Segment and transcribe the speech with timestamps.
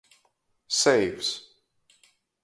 [0.79, 1.27] Seivs.